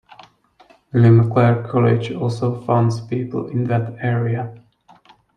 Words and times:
William 0.93 1.31
Clarke 1.31 1.69
College 1.69 2.13
also 2.13 2.59
funds 2.61 2.99
people 3.05 3.49
in 3.49 3.65
that 3.65 3.95
area. 3.99 4.51